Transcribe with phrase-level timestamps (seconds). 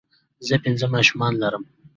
[0.47, 1.63] زۀ پنځه ماشومان لرم